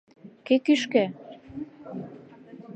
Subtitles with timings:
[0.45, 1.03] Кӧ кӱшкӧ?!